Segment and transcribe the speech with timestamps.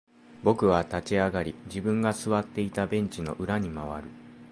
[0.43, 4.09] 僕は立ち上がり、自分が座っていたベンチの裏に回る。